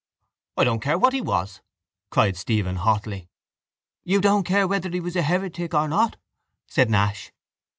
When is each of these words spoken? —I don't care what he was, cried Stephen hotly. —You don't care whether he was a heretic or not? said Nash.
—I 0.57 0.63
don't 0.63 0.79
care 0.79 0.97
what 0.97 1.13
he 1.13 1.21
was, 1.21 1.61
cried 2.09 2.35
Stephen 2.35 2.77
hotly. 2.77 3.29
—You 4.03 4.19
don't 4.19 4.45
care 4.45 4.67
whether 4.67 4.89
he 4.89 4.99
was 4.99 5.15
a 5.15 5.21
heretic 5.21 5.75
or 5.75 5.87
not? 5.87 6.17
said 6.65 6.89
Nash. 6.89 7.31